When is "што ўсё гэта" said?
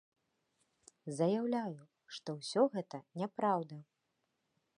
2.17-2.97